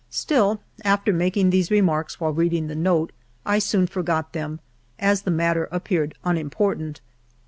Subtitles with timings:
[0.09, 3.11] Still, after making these remarks while reading the note,
[3.45, 4.59] I soon forgot them,
[4.97, 7.01] as the matter appeared un important.